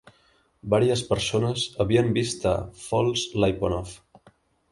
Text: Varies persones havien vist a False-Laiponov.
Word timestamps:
Varies 0.73 1.03
persones 1.09 1.65
havien 1.85 2.09
vist 2.17 2.49
a 2.51 2.55
False-Laiponov. 2.87 3.93